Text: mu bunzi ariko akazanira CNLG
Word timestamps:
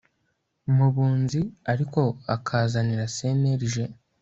mu 0.75 0.87
bunzi 0.95 1.39
ariko 1.71 2.01
akazanira 2.35 3.05
CNLG 3.15 3.75